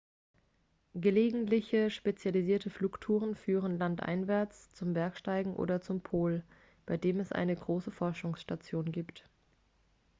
gelegentliche 0.95 1.91
spezialisierte 1.91 2.71
flugtouren 2.71 3.35
führen 3.35 3.77
landeinwärts 3.77 4.73
zum 4.73 4.93
bergsteigen 4.93 5.55
oder 5.55 5.79
zum 5.79 6.01
pol 6.01 6.43
bei 6.87 6.97
dem 6.97 7.19
es 7.19 7.31
eine 7.31 7.55
große 7.55 7.91
forschungsstation 7.91 8.91
gibt 8.91 9.25